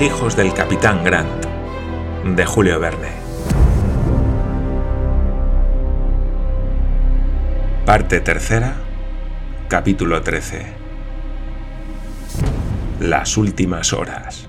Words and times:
Hijos 0.00 0.36
del 0.36 0.54
capitán 0.54 1.02
Grant, 1.02 1.44
de 2.24 2.46
Julio 2.46 2.78
Verne. 2.78 3.08
Parte 7.84 8.20
tercera, 8.20 8.76
capítulo 9.66 10.22
13. 10.22 10.66
Las 13.00 13.36
últimas 13.36 13.92
horas. 13.92 14.48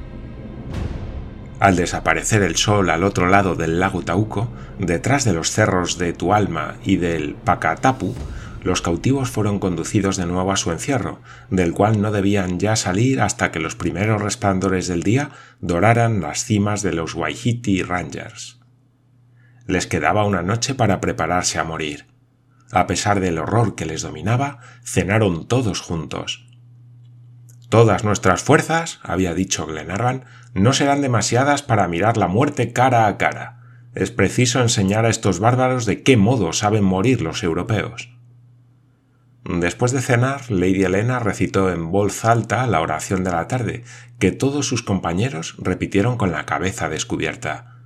Al 1.59 1.76
desaparecer 1.76 2.43
el 2.43 2.55
sol 2.55 2.91
al 2.91 3.04
otro 3.04 3.27
lado 3.27 3.55
del 3.55 3.79
lago 3.79 4.04
Tauco, 4.04 4.49
detrás 4.77 5.26
de 5.26 5.34
los 5.34 5.49
cerros 5.49 5.98
de 5.98 6.13
Tualma 6.13 6.76
y 6.84 6.98
del 6.98 7.34
Pacatapu, 7.34 8.13
los 8.62 8.81
cautivos 8.81 9.30
fueron 9.30 9.59
conducidos 9.59 10.18
de 10.18 10.26
nuevo 10.26 10.52
a 10.52 10.58
su 10.58 10.72
encierro, 10.72 11.22
del 11.49 11.73
cual 11.73 12.02
no 12.02 12.12
debían 12.12 12.59
ya 12.59 12.76
salir 12.76 13.22
hasta 13.22 13.52
que 13.52 13.59
los 13.59 13.76
primeros 13.76 14.22
resplandores 14.22 14.88
del 14.88 15.04
día 15.04 15.32
doraran 15.62 16.20
las 16.22 16.44
cimas 16.44 16.82
de 16.82 16.94
los 16.94 17.16
Waihiti 17.16 17.84
Rangers. 17.84 18.59
Les 19.66 19.88
quedaba 19.88 20.26
una 20.26 20.41
noche 20.41 20.76
para 20.76 20.99
prepararse 20.99 21.59
a 21.59 21.63
morir. 21.63 22.08
A 22.72 22.85
pesar 22.85 23.20
del 23.20 23.38
horror 23.38 23.76
que 23.76 23.85
les 23.85 24.02
dominaba, 24.02 24.60
cenaron 24.84 25.48
todos 25.48 25.80
juntos. 25.80 26.48
Todas 27.70 28.04
nuestras 28.04 28.41
fuerzas, 28.41 28.99
había 29.04 29.34
dicho 29.34 29.68
Glenarvan, 29.68 30.26
no 30.54 30.74
serán 30.74 31.02
demasiadas 31.02 31.62
para 31.62 31.87
mirar 31.87 32.18
la 32.18 32.27
muerte 32.27 32.74
cara 32.74 33.07
a 33.07 33.18
cara. 33.18 33.60
Es 33.96 34.12
preciso 34.12 34.60
enseñar 34.62 35.05
a 35.05 35.10
estos 35.10 35.40
bárbaros 35.40 35.85
de 35.85 36.04
qué 36.04 36.18
modo 36.18 36.52
saben 36.52 36.84
morir 36.84 37.21
los 37.21 37.43
europeos. 37.43 38.18
Después 39.52 39.92
de 39.94 40.04
cenar, 40.04 40.52
Lady 40.52 40.84
Helena 40.84 41.18
recitó 41.18 41.72
en 41.72 41.90
voz 41.90 42.24
alta 42.24 42.68
la 42.68 42.82
oración 42.82 43.24
de 43.24 43.32
la 43.32 43.48
tarde, 43.48 43.84
que 44.20 44.32
todos 44.32 44.68
sus 44.68 44.84
compañeros 44.84 45.55
repitieron 45.58 46.18
con 46.18 46.32
la 46.32 46.46
cabeza 46.46 46.88
descubierta. 46.88 47.80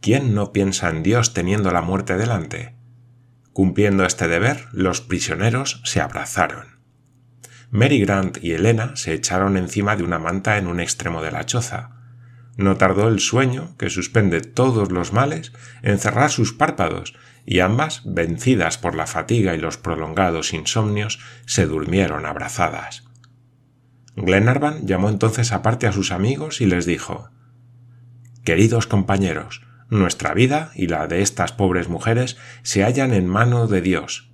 ¿Quién 0.00 0.36
no 0.36 0.52
piensa 0.52 0.88
en 0.88 1.02
Dios 1.02 1.34
teniendo 1.34 1.72
la 1.72 1.82
muerte 1.82 2.16
delante? 2.16 2.76
Cumpliendo 3.52 4.04
este 4.04 4.28
deber, 4.28 4.68
los 4.70 5.00
prisioneros 5.00 5.82
se 5.84 6.00
abrazaron. 6.00 6.78
Mary 7.72 7.98
Grant 8.00 8.38
y 8.40 8.52
Helena 8.52 8.94
se 8.94 9.14
echaron 9.14 9.56
encima 9.56 9.96
de 9.96 10.04
una 10.04 10.20
manta 10.20 10.58
en 10.58 10.68
un 10.68 10.78
extremo 10.78 11.22
de 11.22 11.32
la 11.32 11.44
choza. 11.44 11.90
No 12.56 12.76
tardó 12.76 13.08
el 13.08 13.18
sueño, 13.18 13.76
que 13.78 13.90
suspende 13.90 14.40
todos 14.40 14.92
los 14.92 15.12
males, 15.12 15.52
en 15.82 15.98
cerrar 15.98 16.30
sus 16.30 16.52
párpados, 16.52 17.14
y 17.44 17.60
ambas, 17.60 18.02
vencidas 18.04 18.78
por 18.78 18.94
la 18.94 19.06
fatiga 19.06 19.54
y 19.54 19.58
los 19.58 19.76
prolongados 19.76 20.52
insomnios, 20.52 21.20
se 21.46 21.66
durmieron 21.66 22.26
abrazadas. 22.26 23.04
Glenarvan 24.16 24.86
llamó 24.86 25.08
entonces 25.08 25.52
aparte 25.52 25.86
a 25.86 25.92
sus 25.92 26.12
amigos 26.12 26.60
y 26.60 26.66
les 26.66 26.86
dijo 26.86 27.30
Queridos 28.44 28.86
compañeros, 28.86 29.62
nuestra 29.88 30.34
vida 30.34 30.70
y 30.74 30.86
la 30.86 31.06
de 31.06 31.22
estas 31.22 31.52
pobres 31.52 31.88
mujeres 31.88 32.36
se 32.62 32.82
hallan 32.82 33.12
en 33.12 33.26
mano 33.26 33.66
de 33.66 33.80
Dios. 33.80 34.32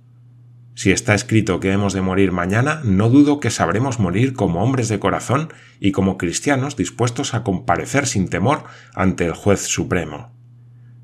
Si 0.73 0.91
está 0.91 1.13
escrito 1.13 1.59
que 1.59 1.71
hemos 1.71 1.91
de 1.91 2.01
morir 2.01 2.31
mañana, 2.31 2.79
no 2.85 3.09
dudo 3.09 3.41
que 3.41 3.49
sabremos 3.49 3.99
morir 3.99 4.33
como 4.33 4.63
hombres 4.63 4.87
de 4.87 4.99
corazón 4.99 5.51
y 5.79 5.91
como 5.91 6.17
cristianos 6.17 6.77
dispuestos 6.77 7.33
a 7.33 7.43
comparecer 7.43 8.07
sin 8.07 8.29
temor 8.29 8.63
ante 8.93 9.25
el 9.25 9.33
juez 9.33 9.61
supremo. 9.61 10.38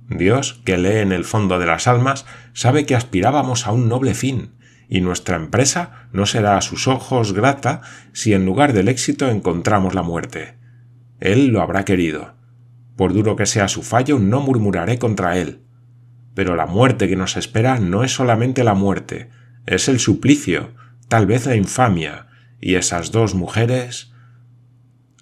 Dios, 0.09 0.61
que 0.65 0.77
lee 0.77 0.99
en 0.99 1.11
el 1.11 1.25
fondo 1.25 1.57
de 1.59 1.65
las 1.65 1.87
almas, 1.87 2.25
sabe 2.53 2.85
que 2.85 2.95
aspirábamos 2.95 3.65
a 3.65 3.71
un 3.71 3.89
noble 3.89 4.13
fin, 4.13 4.51
y 4.87 5.01
nuestra 5.01 5.35
empresa 5.35 6.07
no 6.11 6.25
será 6.25 6.57
a 6.57 6.61
sus 6.61 6.87
ojos 6.87 7.33
grata 7.33 7.81
si 8.13 8.33
en 8.33 8.45
lugar 8.45 8.73
del 8.73 8.87
éxito 8.87 9.29
encontramos 9.29 9.95
la 9.95 10.03
muerte. 10.03 10.55
Él 11.19 11.47
lo 11.47 11.61
habrá 11.61 11.85
querido. 11.85 12.35
Por 12.95 13.13
duro 13.13 13.35
que 13.35 13.45
sea 13.45 13.67
su 13.67 13.81
fallo, 13.81 14.19
no 14.19 14.41
murmuraré 14.41 14.99
contra 14.99 15.37
él. 15.37 15.61
Pero 16.35 16.55
la 16.55 16.65
muerte 16.65 17.07
que 17.07 17.15
nos 17.15 17.35
espera 17.35 17.79
no 17.79 18.03
es 18.03 18.13
solamente 18.13 18.63
la 18.63 18.73
muerte, 18.73 19.29
es 19.65 19.87
el 19.87 19.99
suplicio, 19.99 20.73
tal 21.07 21.25
vez 21.25 21.45
la 21.45 21.55
infamia, 21.55 22.27
y 22.61 22.75
esas 22.75 23.11
dos 23.11 23.33
mujeres. 23.33 24.13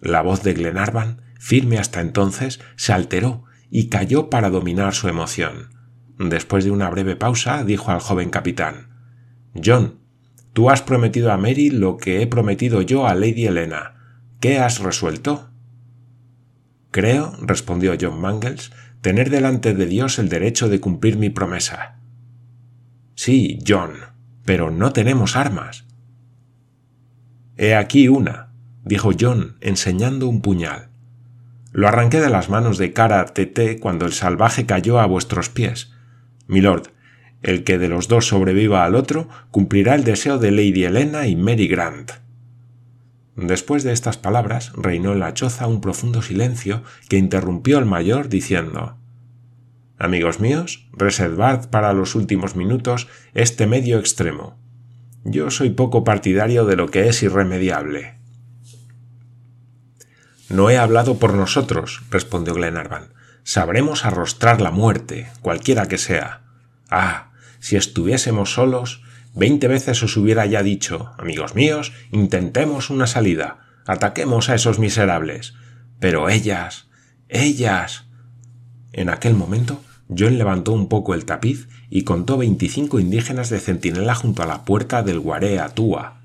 La 0.02 0.22
voz 0.22 0.44
de 0.44 0.54
Glenarvan, 0.54 1.22
firme 1.40 1.78
hasta 1.78 2.02
entonces, 2.02 2.60
se 2.76 2.92
alteró 2.94 3.46
y 3.76 3.88
cayó 3.88 4.30
para 4.30 4.52
dominar 4.52 4.94
su 4.94 5.08
emoción. 5.08 5.70
Después 6.20 6.64
de 6.64 6.70
una 6.70 6.92
breve 6.92 7.16
pausa, 7.16 7.64
dijo 7.64 7.90
al 7.90 8.02
joven 8.02 8.30
capitán 8.30 8.90
John, 9.66 9.96
tú 10.54 10.70
has 10.70 10.84
prometido 10.84 11.32
a 11.32 11.38
Mary 11.38 11.72
lo 11.72 11.98
que 11.98 12.22
he 12.22 12.28
prometido 12.28 12.84
yo 12.84 13.08
a 13.08 13.16
Lady 13.16 13.48
Helena. 13.48 13.96
¿Qué 14.40 14.60
has 14.60 14.78
resuelto? 14.78 15.50
Creo, 16.92 17.36
respondió 17.42 17.98
John 18.00 18.22
Mangles, 18.22 18.72
tener 19.02 19.32
delante 19.32 19.74
de 19.74 19.88
Dios 19.88 20.20
el 20.20 20.30
derecho 20.30 20.70
de 20.70 20.80
cumplir 20.80 21.18
mi 21.18 21.32
promesa. 21.32 22.00
Sí, 23.16 23.58
John, 23.68 23.94
pero 24.46 24.70
no 24.70 24.94
tenemos 24.94 25.36
armas. 25.36 25.86
He 27.58 27.74
aquí 27.74 28.08
una, 28.08 28.54
dijo 28.84 29.10
John, 29.20 29.58
enseñando 29.62 30.30
un 30.30 30.42
puñal. 30.42 30.93
Lo 31.74 31.88
arranqué 31.88 32.22
de 32.22 32.30
las 32.30 32.50
manos 32.50 32.78
de 32.78 32.94
cara 32.94 33.26
Tete 33.26 33.80
cuando 33.80 34.06
el 34.06 34.14
salvaje 34.14 34.68
cayó 34.68 35.00
a 35.00 35.08
vuestros 35.08 35.50
pies. 35.50 35.92
Milord, 36.48 36.90
el 37.42 37.64
que 37.64 37.80
de 37.80 37.90
los 37.90 38.08
dos 38.08 38.28
sobreviva 38.28 38.86
al 38.86 38.94
otro 38.94 39.28
cumplirá 39.50 39.96
el 39.96 40.04
deseo 40.04 40.38
de 40.38 40.52
Lady 40.52 40.86
Helena 40.86 41.28
y 41.28 41.36
Mary 41.36 41.68
Grant. 41.68 42.12
Después 43.36 43.84
de 43.84 43.92
estas 43.92 44.18
palabras 44.18 44.72
reinó 44.76 45.14
en 45.14 45.20
la 45.20 45.34
choza 45.34 45.66
un 45.66 45.82
profundo 45.82 46.22
silencio 46.22 46.84
que 47.10 47.18
interrumpió 47.18 47.80
el 47.80 47.86
mayor 47.86 48.30
diciendo 48.30 48.98
Amigos 49.98 50.40
míos, 50.40 50.88
reservad 50.94 51.72
para 51.72 51.94
los 51.94 52.14
últimos 52.14 52.56
minutos 52.56 53.08
este 53.34 53.66
medio 53.66 53.98
extremo. 53.98 54.60
Yo 55.24 55.50
soy 55.50 55.72
poco 55.72 56.04
partidario 56.04 56.66
de 56.66 56.76
lo 56.76 56.90
que 56.90 57.08
es 57.08 57.24
irremediable. 57.24 58.23
No 60.54 60.70
he 60.70 60.78
hablado 60.78 61.18
por 61.18 61.34
nosotros, 61.34 62.04
respondió 62.12 62.54
Glenarvan. 62.54 63.16
Sabremos 63.42 64.06
arrostrar 64.06 64.62
la 64.62 64.70
muerte, 64.70 65.32
cualquiera 65.42 65.88
que 65.88 65.98
sea. 65.98 66.44
Ah, 66.92 67.32
si 67.60 67.76
estuviésemos 67.76 68.54
solos, 68.54 69.02
veinte 69.34 69.68
veces 69.68 70.04
os 70.04 70.16
hubiera 70.16 70.46
ya 70.46 70.62
dicho, 70.62 71.12
amigos 71.18 71.56
míos, 71.56 71.92
intentemos 72.12 72.92
una 72.92 73.08
salida, 73.08 73.66
ataquemos 73.88 74.50
a 74.50 74.54
esos 74.54 74.78
miserables. 74.78 75.56
Pero 76.00 76.30
ellas, 76.30 76.86
ellas. 77.30 78.06
En 78.92 79.10
aquel 79.10 79.34
momento, 79.34 79.84
John 80.08 80.38
levantó 80.38 80.72
un 80.74 80.88
poco 80.88 81.16
el 81.16 81.26
tapiz 81.26 81.68
y 81.90 82.04
contó 82.04 82.38
veinticinco 82.38 83.00
indígenas 83.00 83.50
de 83.50 83.60
centinela 83.60 84.14
junto 84.14 84.44
a 84.44 84.46
la 84.46 84.66
puerta 84.66 85.02
del 85.02 85.20
Guaré 85.20 85.60
Atúa 85.60 86.23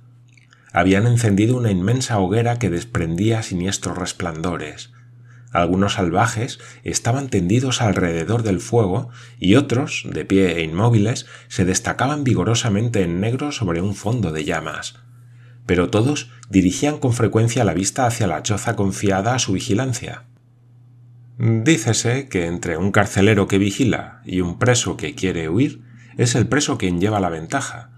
habían 0.73 1.07
encendido 1.07 1.57
una 1.57 1.71
inmensa 1.71 2.19
hoguera 2.19 2.59
que 2.59 2.71
desprendía 2.71 3.43
siniestros 3.43 3.97
resplandores. 3.97 4.93
Algunos 5.51 5.95
salvajes 5.95 6.59
estaban 6.85 7.29
tendidos 7.29 7.81
alrededor 7.81 8.43
del 8.43 8.61
fuego 8.61 9.09
y 9.39 9.55
otros, 9.55 10.05
de 10.11 10.25
pie 10.25 10.59
e 10.59 10.63
inmóviles, 10.63 11.27
se 11.49 11.65
destacaban 11.65 12.23
vigorosamente 12.23 13.03
en 13.03 13.21
negro 13.21 13.51
sobre 13.51 13.81
un 13.81 13.95
fondo 13.95 14.31
de 14.31 14.45
llamas. 14.45 14.97
Pero 15.65 15.91
todos 15.91 16.31
dirigían 16.51 16.99
con 16.99 17.13
frecuencia 17.13 17.65
la 17.65 17.75
vista 17.75 18.07
hacia 18.07 18.27
la 18.27 18.43
choza 18.43 18.77
confiada 18.77 19.35
a 19.35 19.39
su 19.39 19.53
vigilancia. 19.53 20.25
Dícese 21.39 22.29
que 22.29 22.47
entre 22.47 22.77
un 22.77 22.91
carcelero 22.91 23.47
que 23.47 23.59
vigila 23.59 24.23
y 24.25 24.41
un 24.41 24.59
preso 24.59 24.97
que 24.97 25.15
quiere 25.15 25.49
huir, 25.49 25.83
es 26.17 26.35
el 26.35 26.49
preso 26.49 26.79
quien 26.79 27.01
lleva 27.01 27.21
la 27.21 27.31
ventaja, 27.31 27.98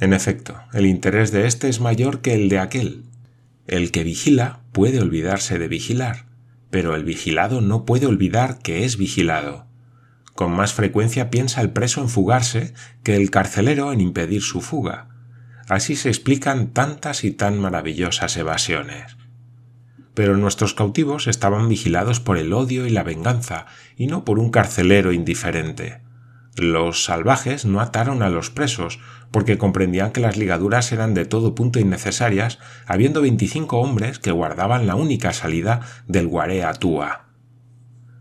en 0.00 0.14
efecto, 0.14 0.58
el 0.72 0.86
interés 0.86 1.30
de 1.30 1.46
éste 1.46 1.68
es 1.68 1.78
mayor 1.78 2.22
que 2.22 2.34
el 2.34 2.48
de 2.48 2.58
aquel. 2.58 3.04
El 3.66 3.90
que 3.90 4.02
vigila 4.02 4.60
puede 4.72 4.98
olvidarse 4.98 5.58
de 5.58 5.68
vigilar, 5.68 6.24
pero 6.70 6.94
el 6.94 7.04
vigilado 7.04 7.60
no 7.60 7.84
puede 7.84 8.06
olvidar 8.06 8.58
que 8.58 8.84
es 8.86 8.96
vigilado. 8.96 9.66
Con 10.34 10.52
más 10.52 10.72
frecuencia 10.72 11.28
piensa 11.28 11.60
el 11.60 11.70
preso 11.70 12.00
en 12.00 12.08
fugarse 12.08 12.72
que 13.02 13.14
el 13.14 13.30
carcelero 13.30 13.92
en 13.92 14.00
impedir 14.00 14.40
su 14.40 14.62
fuga. 14.62 15.08
Así 15.68 15.96
se 15.96 16.08
explican 16.08 16.72
tantas 16.72 17.22
y 17.22 17.30
tan 17.30 17.60
maravillosas 17.60 18.38
evasiones. 18.38 19.18
Pero 20.14 20.38
nuestros 20.38 20.72
cautivos 20.72 21.26
estaban 21.26 21.68
vigilados 21.68 22.20
por 22.20 22.38
el 22.38 22.54
odio 22.54 22.86
y 22.86 22.90
la 22.90 23.02
venganza, 23.02 23.66
y 23.96 24.06
no 24.06 24.24
por 24.24 24.38
un 24.38 24.50
carcelero 24.50 25.12
indiferente. 25.12 26.00
Los 26.60 27.04
salvajes 27.04 27.64
no 27.64 27.80
ataron 27.80 28.22
a 28.22 28.28
los 28.28 28.50
presos, 28.50 28.98
porque 29.30 29.56
comprendían 29.56 30.12
que 30.12 30.20
las 30.20 30.36
ligaduras 30.36 30.92
eran 30.92 31.14
de 31.14 31.24
todo 31.24 31.54
punto 31.54 31.80
innecesarias, 31.80 32.58
habiendo 32.84 33.22
veinticinco 33.22 33.78
hombres 33.78 34.18
que 34.18 34.30
guardaban 34.30 34.86
la 34.86 34.94
única 34.94 35.32
salida 35.32 35.80
del 36.06 36.26
Guaré 36.28 36.62
Atúa. 36.62 37.28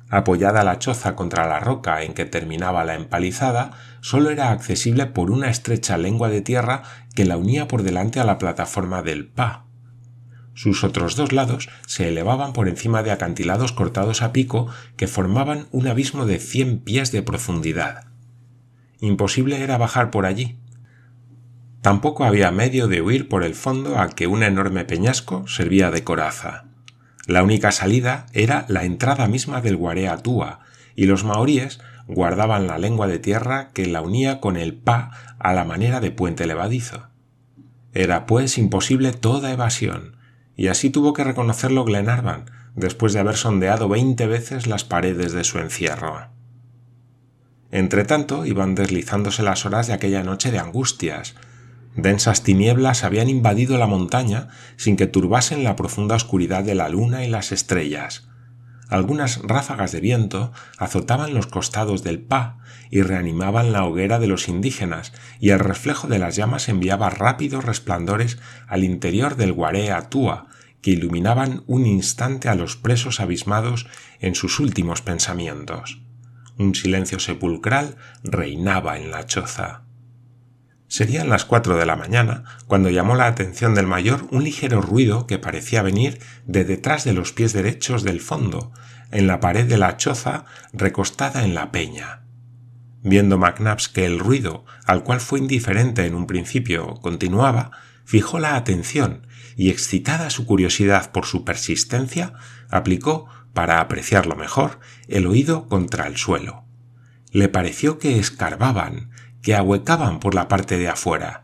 Apoyada 0.10 0.64
la 0.64 0.80
choza 0.80 1.18
contra 1.18 1.50
la 1.50 1.60
roca 1.60 2.02
en 2.04 2.14
que 2.14 2.24
terminaba 2.24 2.86
la 2.86 2.96
empalizada, 2.96 3.72
sólo 4.00 4.30
era 4.30 4.52
accesible 4.52 5.06
por 5.06 5.32
una 5.32 5.50
estrecha 5.50 5.98
lengua 5.98 6.30
de 6.30 6.40
tierra 6.40 6.84
que 7.16 7.26
la 7.26 7.36
unía 7.36 7.68
por 7.68 7.84
delante 7.84 8.22
a 8.22 8.24
la 8.24 8.38
plataforma 8.38 9.02
del 9.02 9.28
Pa. 9.28 9.66
Sus 10.54 10.86
otros 10.86 11.18
dos 11.18 11.34
lados 11.34 11.68
se 11.86 12.08
elevaban 12.08 12.54
por 12.54 12.70
encima 12.70 13.04
de 13.04 13.12
acantilados 13.12 13.74
cortados 13.74 14.22
a 14.22 14.32
pico 14.32 14.68
que 14.96 15.08
formaban 15.08 15.68
un 15.72 15.90
abismo 15.90 16.26
de 16.26 16.40
cien 16.40 16.80
pies 16.80 17.12
de 17.12 17.22
profundidad. 17.22 18.09
Imposible 19.02 19.64
era 19.64 19.78
bajar 19.78 20.12
por 20.12 20.26
allí. 20.26 20.58
Tampoco 21.82 22.26
había 22.26 22.52
medio 22.52 22.88
de 22.88 23.02
huir 23.02 23.30
por 23.30 23.44
el 23.44 23.56
fondo 23.56 23.98
a 24.00 24.10
que 24.10 24.28
un 24.28 24.44
enorme 24.44 24.84
peñasco 24.84 25.48
servía 25.48 25.92
de 25.92 26.04
coraza. 26.04 26.66
La 27.26 27.44
única 27.44 27.72
salida 27.72 28.26
era 28.34 28.66
la 28.68 28.84
entrada 28.84 29.28
misma 29.28 29.62
del 29.62 29.78
Guareatúa, 29.78 30.60
y 30.96 31.06
los 31.06 31.24
maoríes 31.24 31.80
guardaban 32.08 32.68
la 32.68 32.78
lengua 32.78 33.08
de 33.08 33.20
tierra 33.20 33.70
que 33.74 33.86
la 33.86 34.02
unía 34.02 34.42
con 34.42 34.58
el 34.58 34.74
pa 34.76 35.12
a 35.38 35.54
la 35.54 35.64
manera 35.64 36.02
de 36.02 36.12
puente 36.12 36.46
levadizo. 36.48 37.08
Era 37.94 38.26
pues 38.26 38.58
imposible 38.58 39.14
toda 39.14 39.52
evasión, 39.52 40.18
y 40.58 40.68
así 40.68 40.90
tuvo 40.90 41.14
que 41.14 41.24
reconocerlo 41.24 41.86
Glenarvan, 41.86 42.46
después 42.76 43.14
de 43.14 43.20
haber 43.20 43.38
sondeado 43.38 43.88
veinte 43.88 44.28
veces 44.28 44.68
las 44.68 44.84
paredes 44.84 45.32
de 45.32 45.44
su 45.44 45.60
encierro. 45.60 46.28
Entretanto 47.72 48.46
iban 48.46 48.76
deslizándose 48.76 49.44
las 49.44 49.66
horas 49.66 49.88
de 49.88 49.94
aquella 49.94 50.24
noche 50.24 50.52
de 50.52 50.60
angustias. 50.60 51.36
Densas 51.96 52.44
tinieblas 52.44 53.04
habían 53.04 53.30
invadido 53.30 53.78
la 53.78 53.88
montaña 53.88 54.48
sin 54.78 54.96
que 54.96 55.08
turbasen 55.08 55.64
la 55.64 55.76
profunda 55.76 56.16
oscuridad 56.16 56.64
de 56.64 56.76
la 56.76 56.90
luna 56.90 57.26
y 57.26 57.30
las 57.30 57.52
estrellas. 57.52 58.28
Algunas 58.90 59.40
ráfagas 59.44 59.92
de 59.92 60.00
viento 60.00 60.52
azotaban 60.80 61.36
los 61.36 61.46
costados 61.46 62.04
del 62.04 62.20
Pa 62.20 62.58
y 62.90 63.04
reanimaban 63.04 63.72
la 63.72 63.86
hoguera 63.86 64.18
de 64.18 64.26
los 64.26 64.48
indígenas, 64.48 65.14
y 65.40 65.52
el 65.52 65.60
reflejo 65.60 66.08
de 66.08 66.18
las 66.18 66.36
llamas 66.36 66.70
enviaba 66.70 67.12
rápidos 67.12 67.66
resplandores 67.66 68.40
al 68.68 68.84
interior 68.84 69.36
del 69.36 69.54
Guaré 69.54 69.92
Atúa, 69.92 70.48
que 70.82 70.92
iluminaban 70.92 71.64
un 71.68 71.86
instante 71.86 72.50
a 72.50 72.56
los 72.56 72.78
presos 72.78 73.20
abismados 73.20 73.86
en 74.22 74.34
sus 74.34 74.60
últimos 74.60 75.04
pensamientos. 75.04 76.02
Un 76.60 76.76
silencio 76.76 77.20
sepulcral 77.20 77.96
reinaba 78.22 78.98
en 79.00 79.12
la 79.12 79.26
choza. 79.26 79.84
Serían 80.90 81.30
las 81.30 81.46
cuatro 81.46 81.78
de 81.78 81.86
la 81.86 81.96
mañana 81.96 82.44
cuando 82.68 82.90
llamó 82.90 83.16
la 83.16 83.28
atención 83.28 83.76
del 83.76 83.88
mayor 83.88 84.28
un 84.30 84.44
ligero 84.44 84.82
ruido 84.82 85.26
que 85.26 85.40
parecía 85.40 85.84
venir 85.84 86.20
de 86.46 86.66
detrás 86.66 87.06
de 87.06 87.14
los 87.14 87.32
pies 87.32 87.54
derechos 87.54 88.04
del 88.04 88.20
fondo, 88.20 88.74
en 89.10 89.26
la 89.26 89.40
pared 89.40 89.68
de 89.68 89.78
la 89.78 89.96
choza 89.96 90.44
recostada 90.74 91.46
en 91.46 91.56
la 91.56 91.72
peña. 91.72 92.24
Viendo 93.04 93.38
McNabbs 93.38 93.88
que 93.88 94.06
el 94.06 94.20
ruido, 94.20 94.66
al 94.86 95.06
cual 95.06 95.22
fue 95.22 95.40
indiferente 95.40 96.06
en 96.06 96.14
un 96.14 96.28
principio, 96.28 96.96
continuaba, 96.96 97.72
fijó 98.04 98.38
la 98.38 98.58
atención 98.58 99.28
y, 99.56 99.70
excitada 99.70 100.30
su 100.30 100.46
curiosidad 100.46 101.14
por 101.14 101.26
su 101.26 101.46
persistencia, 101.46 102.34
aplicó, 102.70 103.28
para 103.60 103.82
apreciarlo 103.82 104.38
mejor, 104.38 104.80
el 105.10 105.28
oído 105.28 105.68
contra 105.68 106.08
el 106.08 106.16
suelo. 106.16 106.64
Le 107.34 107.50
pareció 107.50 108.00
que 108.00 108.18
escarbaban, 108.18 109.12
que 109.42 109.54
ahuecaban 109.54 110.22
por 110.22 110.34
la 110.34 110.48
parte 110.48 110.78
de 110.78 110.88
afuera. 110.88 111.44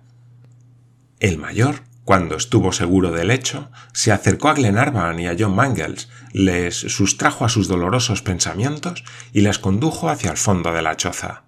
El 1.19 1.37
mayor, 1.37 1.81
cuando 2.05 2.37
estuvo 2.37 2.71
seguro 2.71 3.11
del 3.11 3.31
hecho, 3.31 3.69
se 3.91 4.13
acercó 4.13 4.47
a 4.47 4.53
Glenarvan 4.53 5.19
y 5.19 5.27
a 5.27 5.35
John 5.37 5.57
Mangles, 5.57 6.07
les 6.31 6.77
sustrajo 6.77 7.43
a 7.43 7.49
sus 7.49 7.67
dolorosos 7.67 8.21
pensamientos 8.21 9.03
y 9.33 9.41
les 9.41 9.59
condujo 9.59 10.07
hacia 10.07 10.31
el 10.31 10.37
fondo 10.37 10.71
de 10.71 10.83
la 10.83 10.95
choza. 10.95 11.43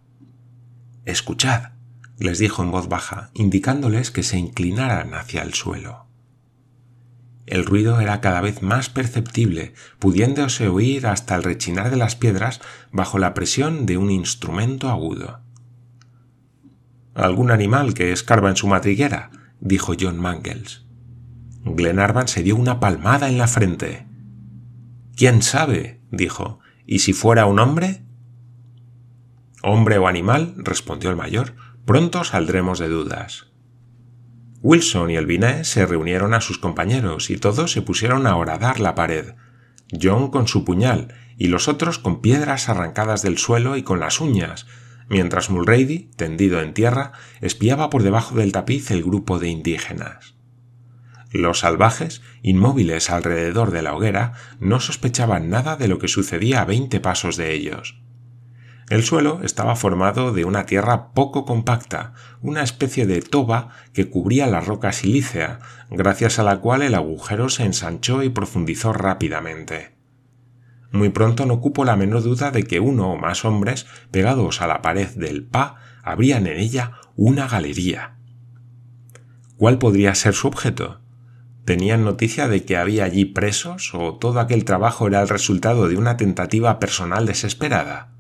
Escuchad, 1.06 1.70
les 2.20 2.40
dijo 2.40 2.62
en 2.62 2.72
voz 2.72 2.90
baja, 2.90 3.30
indicándoles 3.34 4.12
que 4.12 4.24
se 4.24 4.38
inclinaran 4.38 5.14
hacia 5.14 5.44
el 5.44 5.54
suelo. 5.54 6.07
El 7.48 7.66
ruido 7.66 8.00
era 8.00 8.22
cada 8.22 8.42
vez 8.42 8.62
más 8.62 8.90
perceptible, 8.90 9.74
pudiéndose 9.98 10.68
oír 10.68 11.08
hasta 11.08 11.36
el 11.36 11.44
rechinar 11.44 11.90
de 11.90 11.98
las 11.98 12.16
piedras 12.16 12.62
bajo 12.92 13.18
la 13.18 13.34
presión 13.34 13.88
de 13.88 13.98
un 13.98 14.12
instrumento 14.12 14.90
agudo 14.90 15.48
algún 17.18 17.50
animal 17.50 17.94
que 17.94 18.12
escarba 18.12 18.50
en 18.50 18.56
su 18.56 18.68
madriguera, 18.68 19.32
dijo 19.60 19.94
John 20.00 20.20
Mangles. 20.20 20.86
Glenarvan 21.64 22.28
se 22.28 22.44
dio 22.44 22.56
una 22.56 22.80
palmada 22.80 23.28
en 23.28 23.38
la 23.38 23.48
frente. 23.48 24.06
¿Quién 25.16 25.42
sabe? 25.42 26.00
dijo. 26.12 26.60
¿Y 26.86 27.00
si 27.00 27.14
fuera 27.14 27.48
un 27.48 27.60
hombre? 27.60 28.04
Hombre 29.64 29.98
o 29.98 30.08
animal, 30.08 30.54
respondió 30.58 31.10
el 31.10 31.16
mayor, 31.16 31.56
pronto 31.86 32.24
saldremos 32.24 32.80
de 32.80 32.88
dudas. 32.88 33.47
Wilson 34.62 35.12
y 35.12 35.16
el 35.16 35.28
Binet 35.28 35.66
se 35.66 35.86
reunieron 35.86 36.34
a 36.34 36.42
sus 36.42 36.58
compañeros 36.58 37.30
y 37.30 37.38
todos 37.38 37.72
se 37.72 37.82
pusieron 37.82 38.26
a 38.26 38.36
horadar 38.36 38.80
la 38.80 38.96
pared. 38.96 39.36
John 40.02 40.32
con 40.32 40.48
su 40.48 40.66
puñal 40.66 41.14
y 41.38 41.48
los 41.48 41.68
otros 41.68 42.00
con 42.00 42.22
piedras 42.22 42.68
arrancadas 42.68 43.22
del 43.22 43.38
suelo 43.38 43.78
y 43.78 43.84
con 43.84 44.00
las 44.00 44.20
uñas, 44.20 44.66
mientras 45.10 45.50
Mulrady, 45.50 46.10
tendido 46.16 46.62
en 46.62 46.74
tierra, 46.74 47.12
espiaba 47.40 47.90
por 47.90 48.02
debajo 48.04 48.36
del 48.36 48.52
tapiz 48.52 48.90
el 48.92 49.04
grupo 49.04 49.38
de 49.38 49.50
indígenas. 49.50 50.36
Los 51.32 51.60
salvajes, 51.60 52.22
inmóviles 52.42 53.10
alrededor 53.10 53.72
de 53.72 53.84
la 53.84 53.94
hoguera, 53.94 54.34
no 54.60 54.80
sospechaban 54.80 55.50
nada 55.50 55.76
de 55.76 55.88
lo 55.88 56.00
que 56.00 56.08
sucedía 56.08 56.62
a 56.62 56.66
veinte 56.66 57.00
pasos 57.00 57.38
de 57.38 57.54
ellos. 57.54 58.02
El 58.90 59.04
suelo 59.04 59.42
estaba 59.44 59.76
formado 59.76 60.32
de 60.32 60.46
una 60.46 60.66
tierra 60.66 61.12
poco 61.12 61.44
compacta, 61.44 62.14
una 62.42 62.64
especie 62.64 63.06
de 63.06 63.22
toba 63.22 63.70
que 63.92 64.10
cubría 64.10 64.48
la 64.48 64.62
roca 64.62 64.94
silícea, 64.94 65.60
gracias 65.90 66.40
a 66.40 66.44
la 66.44 66.62
cual 66.62 66.82
el 66.82 66.96
agujero 66.96 67.50
se 67.50 67.66
ensanchó 67.66 68.24
y 68.24 68.30
profundizó 68.30 68.94
rápidamente. 68.94 69.98
Muy 70.92 71.10
pronto 71.10 71.46
no 71.46 71.60
cupo 71.60 71.84
la 71.84 71.98
menor 71.98 72.24
duda 72.24 72.50
de 72.50 72.64
que 72.64 72.80
uno 72.80 73.12
o 73.12 73.18
más 73.18 73.44
hombres, 73.44 73.86
pegados 74.10 74.62
a 74.62 74.68
la 74.68 74.82
pared 74.82 75.10
del 75.10 75.44
Pa, 75.44 75.76
abrían 76.02 76.48
en 76.48 76.58
ella 76.58 76.94
una 77.18 77.46
galería. 77.46 78.16
¿Cuál 79.58 79.80
podría 79.80 80.16
ser 80.16 80.34
su 80.34 80.48
objeto? 80.48 81.02
¿Tenían 81.66 82.06
noticia 82.06 82.48
de 82.48 82.64
que 82.64 82.78
había 82.78 83.04
allí 83.04 83.26
presos 83.26 83.94
o 83.94 84.16
todo 84.16 84.40
aquel 84.40 84.64
trabajo 84.64 85.08
era 85.08 85.22
el 85.22 85.28
resultado 85.28 85.90
de 85.90 85.98
una 85.98 86.16
tentativa 86.16 86.80
personal 86.80 87.26
desesperada? 87.26 88.17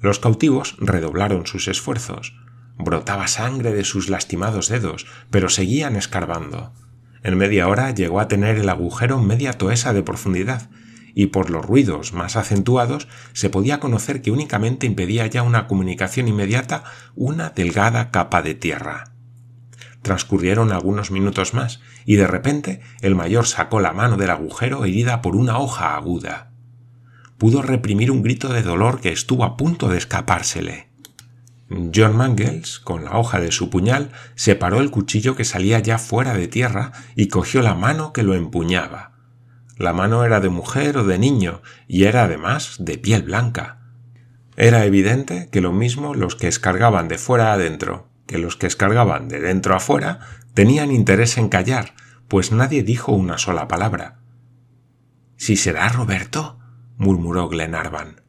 Los 0.00 0.18
cautivos 0.18 0.76
redoblaron 0.78 1.46
sus 1.46 1.68
esfuerzos. 1.68 2.34
Brotaba 2.78 3.28
sangre 3.28 3.72
de 3.72 3.84
sus 3.84 4.08
lastimados 4.10 4.68
dedos, 4.68 5.06
pero 5.30 5.48
seguían 5.48 5.96
escarbando. 5.96 6.72
En 7.22 7.36
media 7.38 7.66
hora 7.68 7.92
llegó 7.92 8.20
a 8.20 8.28
tener 8.28 8.56
el 8.56 8.68
agujero 8.68 9.20
media 9.20 9.54
toesa 9.54 9.92
de 9.92 10.02
profundidad, 10.02 10.70
y 11.14 11.28
por 11.28 11.48
los 11.48 11.64
ruidos 11.64 12.12
más 12.12 12.36
acentuados 12.36 13.08
se 13.32 13.48
podía 13.48 13.80
conocer 13.80 14.20
que 14.20 14.30
únicamente 14.30 14.86
impedía 14.86 15.26
ya 15.26 15.42
una 15.42 15.66
comunicación 15.66 16.28
inmediata 16.28 16.84
una 17.14 17.50
delgada 17.50 18.10
capa 18.10 18.42
de 18.42 18.54
tierra. 18.54 19.12
Transcurrieron 20.02 20.72
algunos 20.72 21.10
minutos 21.10 21.54
más, 21.54 21.80
y 22.04 22.16
de 22.16 22.26
repente 22.26 22.80
el 23.00 23.14
mayor 23.14 23.46
sacó 23.46 23.80
la 23.80 23.92
mano 23.92 24.18
del 24.18 24.30
agujero 24.30 24.84
herida 24.84 25.22
por 25.22 25.36
una 25.36 25.58
hoja 25.58 25.96
aguda. 25.96 26.52
Pudo 27.38 27.62
reprimir 27.62 28.10
un 28.10 28.22
grito 28.22 28.52
de 28.52 28.62
dolor 28.62 29.00
que 29.00 29.12
estuvo 29.12 29.44
a 29.44 29.56
punto 29.56 29.88
de 29.88 29.98
escapársele. 29.98 30.88
John 31.94 32.16
Mangles, 32.16 32.78
con 32.78 33.04
la 33.04 33.18
hoja 33.18 33.40
de 33.40 33.50
su 33.50 33.70
puñal, 33.70 34.12
separó 34.34 34.80
el 34.80 34.90
cuchillo 34.90 35.34
que 35.34 35.44
salía 35.44 35.78
ya 35.80 35.98
fuera 35.98 36.34
de 36.34 36.48
tierra 36.48 36.92
y 37.16 37.28
cogió 37.28 37.62
la 37.62 37.74
mano 37.74 38.12
que 38.12 38.22
lo 38.22 38.34
empuñaba. 38.34 39.12
La 39.76 39.92
mano 39.92 40.24
era 40.24 40.40
de 40.40 40.48
mujer 40.48 40.96
o 40.96 41.04
de 41.04 41.18
niño 41.18 41.62
y 41.86 42.04
era 42.04 42.24
además 42.24 42.76
de 42.78 42.98
piel 42.98 43.22
blanca. 43.22 43.80
Era 44.56 44.84
evidente 44.84 45.48
que 45.50 45.60
lo 45.60 45.72
mismo 45.72 46.14
los 46.14 46.36
que 46.36 46.48
escargaban 46.48 47.08
de 47.08 47.18
fuera 47.18 47.52
adentro 47.52 48.08
que 48.26 48.38
los 48.38 48.56
que 48.56 48.66
escargaban 48.66 49.28
de 49.28 49.40
dentro 49.40 49.74
a 49.74 49.80
fuera 49.80 50.20
tenían 50.54 50.90
interés 50.90 51.38
en 51.38 51.48
callar, 51.48 51.94
pues 52.28 52.52
nadie 52.52 52.82
dijo 52.82 53.12
una 53.12 53.38
sola 53.38 53.68
palabra. 53.68 54.18
¿Si 55.36 55.56
será 55.56 55.88
Roberto? 55.88 56.58
Murmuró 56.96 57.48
Glenarvan. 57.48 58.22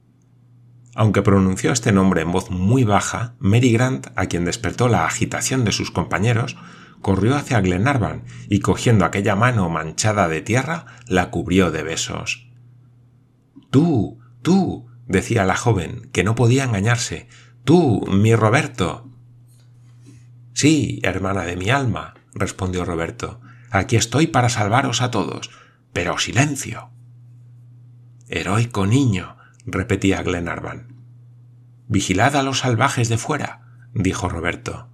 Aunque 0.95 1.21
pronunció 1.21 1.71
este 1.71 1.91
nombre 1.91 2.21
en 2.21 2.31
voz 2.31 2.49
muy 2.49 2.83
baja, 2.83 3.35
Mary 3.39 3.71
Grant, 3.71 4.07
a 4.15 4.25
quien 4.25 4.45
despertó 4.45 4.87
la 4.87 5.05
agitación 5.05 5.63
de 5.63 5.71
sus 5.71 5.91
compañeros, 5.91 6.57
corrió 7.01 7.35
hacia 7.35 7.61
Glenarvan 7.61 8.23
y 8.49 8.59
cogiendo 8.59 9.05
aquella 9.05 9.35
mano 9.35 9.69
manchada 9.69 10.27
de 10.27 10.41
tierra, 10.41 10.85
la 11.05 11.29
cubrió 11.29 11.69
de 11.69 11.83
besos. 11.83 12.49
Tú, 13.69 14.19
tú, 14.41 14.87
decía 15.05 15.45
la 15.45 15.55
joven, 15.55 16.09
que 16.11 16.23
no 16.23 16.35
podía 16.35 16.63
engañarse. 16.63 17.27
Tú, 17.63 18.05
mi 18.07 18.33
Roberto. 18.33 19.09
Sí, 20.53 20.99
hermana 21.03 21.43
de 21.43 21.57
mi 21.57 21.69
alma, 21.69 22.15
respondió 22.33 22.85
Roberto. 22.85 23.39
Aquí 23.69 23.95
estoy 23.97 24.27
para 24.27 24.49
salvaros 24.49 25.01
a 25.01 25.11
todos. 25.11 25.51
Pero 25.93 26.17
silencio. 26.17 26.89
Heroico 28.29 28.85
niño, 28.85 29.37
repetía 29.65 30.21
Glenarvan. 30.21 30.97
Vigilad 31.87 32.35
a 32.35 32.43
los 32.43 32.59
salvajes 32.59 33.07
de 33.07 33.17
fuera, 33.17 33.87
dijo 33.93 34.27
Roberto. 34.27 34.89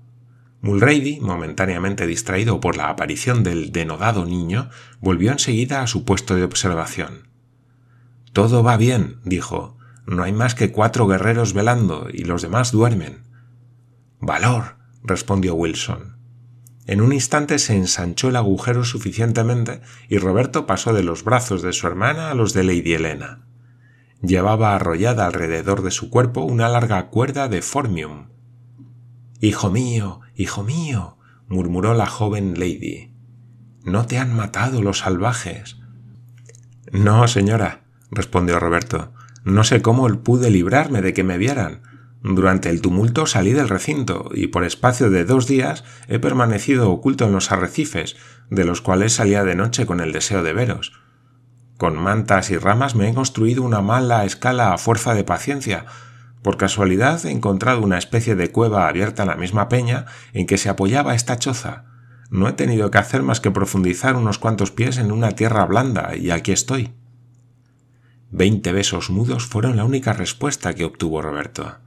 Mulrady, 0.61 1.19
momentáneamente 1.19 2.05
distraído 2.05 2.59
por 2.59 2.77
la 2.77 2.89
aparición 2.89 3.43
del 3.43 3.71
denodado 3.71 4.25
niño, 4.25 4.69
volvió 4.99 5.31
enseguida 5.31 5.81
a 5.81 5.87
su 5.87 6.05
puesto 6.05 6.35
de 6.35 6.43
observación. 6.43 7.27
Todo 8.33 8.61
va 8.61 8.77
bien, 8.77 9.19
dijo. 9.23 9.77
No 10.05 10.23
hay 10.23 10.31
más 10.31 10.53
que 10.53 10.71
cuatro 10.71 11.07
guerreros 11.07 11.53
velando 11.53 12.07
y 12.13 12.25
los 12.25 12.43
demás 12.43 12.71
duermen. 12.71 13.23
Valor, 14.19 14.77
respondió 15.03 15.55
Wilson. 15.55 16.12
En 16.85 17.01
un 17.01 17.13
instante 17.13 17.59
se 17.59 17.75
ensanchó 17.75 18.29
el 18.29 18.35
agujero 18.35 18.83
suficientemente 18.83 19.81
y 20.09 20.17
Roberto 20.17 20.65
pasó 20.65 20.93
de 20.93 21.03
los 21.03 21.23
brazos 21.23 21.61
de 21.61 21.71
su 21.71 21.87
hermana 21.87 22.29
a 22.29 22.33
los 22.33 22.53
de 22.53 22.63
Lady 22.63 22.93
Helena. 22.93 23.47
Llevaba 24.21 24.75
arrollada 24.75 25.25
alrededor 25.25 25.81
de 25.81 25.91
su 25.91 26.09
cuerpo 26.09 26.41
una 26.41 26.69
larga 26.69 27.09
cuerda 27.09 27.47
de 27.47 27.61
formium. 27.61 28.29
Hijo 29.39 29.69
mío, 29.69 30.21
hijo 30.35 30.63
mío, 30.63 31.17
murmuró 31.47 31.93
la 31.93 32.05
joven 32.05 32.59
lady. 32.59 33.13
¿No 33.83 34.05
te 34.05 34.17
han 34.17 34.33
matado 34.33 34.81
los 34.81 34.99
salvajes? 34.99 35.77
No, 36.91 37.27
señora, 37.27 37.83
respondió 38.11 38.59
Roberto. 38.59 39.13
No 39.43 39.63
sé 39.63 39.81
cómo 39.81 40.07
pude 40.23 40.49
librarme 40.49 41.01
de 41.01 41.13
que 41.13 41.23
me 41.23 41.37
vieran. 41.37 41.81
Durante 42.23 42.69
el 42.69 42.81
tumulto 42.81 43.25
salí 43.25 43.51
del 43.51 43.67
recinto 43.67 44.29
y 44.33 44.47
por 44.47 44.63
espacio 44.63 45.09
de 45.09 45.25
dos 45.25 45.45
días 45.45 45.83
he 46.07 46.19
permanecido 46.19 46.89
oculto 46.89 47.25
en 47.25 47.33
los 47.33 47.51
arrecifes, 47.51 48.15
de 48.49 48.63
los 48.63 48.79
cuales 48.79 49.11
salía 49.11 49.43
de 49.43 49.55
noche 49.55 49.85
con 49.85 49.99
el 49.99 50.13
deseo 50.13 50.41
de 50.41 50.53
veros. 50.53 50.93
Con 51.77 51.97
mantas 51.97 52.49
y 52.49 52.57
ramas 52.57 52.95
me 52.95 53.09
he 53.09 53.13
construido 53.13 53.61
una 53.61 53.81
mala 53.81 54.23
escala 54.23 54.73
a 54.73 54.77
fuerza 54.77 55.13
de 55.13 55.25
paciencia. 55.25 55.85
Por 56.41 56.55
casualidad 56.55 57.25
he 57.25 57.31
encontrado 57.31 57.81
una 57.81 57.97
especie 57.97 58.35
de 58.35 58.51
cueva 58.51 58.87
abierta 58.87 59.23
en 59.23 59.29
la 59.29 59.35
misma 59.35 59.67
peña 59.67 60.05
en 60.31 60.47
que 60.47 60.57
se 60.57 60.69
apoyaba 60.69 61.15
esta 61.15 61.37
choza. 61.37 61.85
No 62.29 62.47
he 62.47 62.53
tenido 62.53 62.89
que 62.89 62.99
hacer 62.99 63.21
más 63.21 63.41
que 63.41 63.51
profundizar 63.51 64.15
unos 64.15 64.37
cuantos 64.37 64.71
pies 64.71 64.97
en 64.97 65.11
una 65.11 65.31
tierra 65.31 65.65
blanda 65.65 66.15
y 66.15 66.31
aquí 66.31 66.53
estoy. 66.53 66.93
Veinte 68.31 68.71
besos 68.71 69.09
mudos 69.09 69.45
fueron 69.45 69.75
la 69.75 69.83
única 69.83 70.13
respuesta 70.13 70.73
que 70.73 70.85
obtuvo 70.85 71.21
Roberto. 71.21 71.79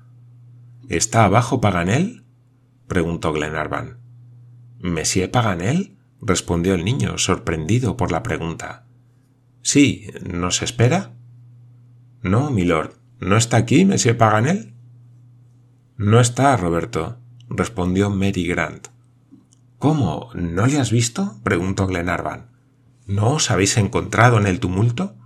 ¿Está 0.88 1.25
abajo 1.25 1.61
Paganel? 1.61 2.25
preguntó 2.87 3.33
Glenarvan. 3.33 3.99
¿Monsieur 4.78 5.31
Paganel? 5.31 5.97
respondió 6.21 6.75
el 6.75 6.85
niño, 6.85 7.19
sorprendido 7.19 7.97
por 7.97 8.12
la 8.12 8.23
pregunta. 8.23 8.87
Sí, 9.62 10.09
¿nos 10.23 10.62
espera? 10.62 11.12
No, 12.23 12.50
milord. 12.50 12.93
¿No 13.19 13.37
está 13.37 13.57
aquí, 13.57 13.85
Monsieur 13.85 14.16
Paganel? 14.16 14.75
No 15.97 16.21
está, 16.21 16.57
Roberto, 16.57 17.19
respondió 17.49 18.11
Mary 18.11 18.47
Grant. 18.47 18.88
¿Cómo? 19.78 20.31
¿No 20.35 20.66
le 20.66 20.78
has 20.78 20.93
visto? 20.93 21.40
preguntó 21.43 21.87
Glenarvan. 21.87 22.50
¿No 23.07 23.33
os 23.33 23.50
habéis 23.50 23.76
encontrado 23.76 24.38
en 24.38 24.47
el 24.47 24.61
tumulto? 24.61 25.16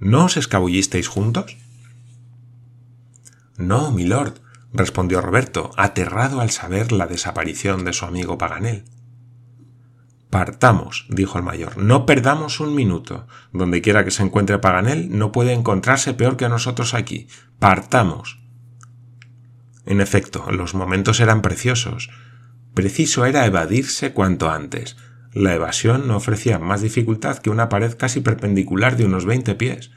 ¿No 0.00 0.24
os 0.24 0.36
escabullisteis 0.36 1.08
juntos? 1.08 1.56
No, 3.56 3.92
milord, 3.92 4.40
respondió 4.74 5.20
Roberto, 5.20 5.70
aterrado 5.76 6.40
al 6.40 6.50
saber 6.50 6.92
la 6.92 7.06
desaparición 7.06 7.84
de 7.84 7.92
su 7.92 8.04
amigo 8.04 8.36
Paganel. 8.36 8.84
Partamos, 10.28 11.06
dijo 11.08 11.38
el 11.38 11.44
mayor, 11.44 11.78
no 11.78 12.06
perdamos 12.06 12.58
un 12.58 12.74
minuto. 12.74 13.28
Donde 13.52 13.80
quiera 13.80 14.04
que 14.04 14.10
se 14.10 14.24
encuentre 14.24 14.58
Paganel, 14.58 15.16
no 15.16 15.30
puede 15.30 15.52
encontrarse 15.52 16.12
peor 16.12 16.36
que 16.36 16.48
nosotros 16.48 16.92
aquí. 16.92 17.28
Partamos. 17.60 18.40
En 19.86 20.00
efecto, 20.00 20.50
los 20.50 20.74
momentos 20.74 21.20
eran 21.20 21.40
preciosos. 21.40 22.10
Preciso 22.74 23.26
era 23.26 23.46
evadirse 23.46 24.12
cuanto 24.12 24.50
antes. 24.50 24.96
La 25.32 25.54
evasión 25.54 26.08
no 26.08 26.16
ofrecía 26.16 26.58
más 26.58 26.82
dificultad 26.82 27.38
que 27.38 27.50
una 27.50 27.68
pared 27.68 27.96
casi 27.96 28.20
perpendicular 28.20 28.96
de 28.96 29.04
unos 29.04 29.26
veinte 29.26 29.54
pies, 29.54 29.92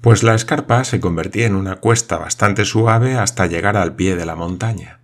pues 0.00 0.22
la 0.22 0.34
escarpa 0.34 0.82
se 0.84 1.00
convertía 1.00 1.46
en 1.46 1.54
una 1.54 1.76
cuesta 1.76 2.16
bastante 2.16 2.64
suave 2.64 3.16
hasta 3.16 3.46
llegar 3.46 3.76
al 3.76 3.96
pie 3.96 4.16
de 4.16 4.24
la 4.24 4.34
montaña. 4.34 5.00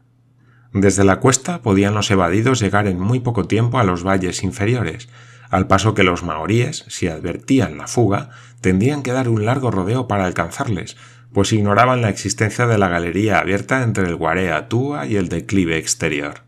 Desde 0.73 1.05
la 1.05 1.21
cuesta 1.21 1.63
podían 1.63 1.95
los 1.95 2.11
evadidos 2.11 2.61
llegar 2.61 2.87
en 2.87 2.99
muy 2.99 3.21
poco 3.21 3.45
tiempo 3.45 3.79
a 3.79 3.85
los 3.85 4.05
valles 4.05 4.43
inferiores, 4.43 5.09
al 5.51 5.67
paso 5.67 5.95
que 5.95 6.03
los 6.03 6.23
maoríes, 6.23 6.85
si 6.89 7.09
advertían 7.09 7.79
la 7.79 7.87
fuga, 7.87 8.31
tendrían 8.61 9.03
que 9.03 9.13
dar 9.13 9.29
un 9.29 9.45
largo 9.45 9.71
rodeo 9.71 10.09
para 10.09 10.25
alcanzarles, 10.25 10.97
pues 11.33 11.53
ignoraban 11.53 12.01
la 12.01 12.09
existencia 12.09 12.67
de 12.67 12.79
la 12.79 12.89
galería 12.89 13.39
abierta 13.39 13.83
entre 13.83 14.05
el 14.05 14.17
Guarea 14.17 14.69
Túa 14.69 15.07
y 15.07 15.17
el 15.17 15.29
declive 15.29 15.77
exterior. 15.77 16.43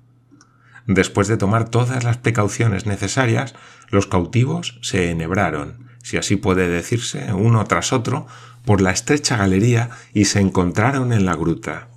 Después 0.87 1.28
de 1.28 1.37
tomar 1.37 1.69
todas 1.69 2.02
las 2.02 2.17
precauciones 2.17 2.87
necesarias, 2.87 3.55
los 3.90 4.07
cautivos 4.07 4.78
se 4.81 5.11
enhebraron, 5.11 5.88
si 6.09 6.17
así 6.17 6.37
puede 6.37 6.71
decirse, 6.71 7.35
uno 7.35 7.62
tras 7.67 7.93
otro, 7.93 8.27
por 8.65 8.81
la 8.81 8.93
estrecha 8.93 9.37
galería 9.37 9.91
y 10.15 10.25
se 10.25 10.41
encontraron 10.41 11.12
en 11.12 11.27
la 11.27 11.37
gruta. 11.37 11.88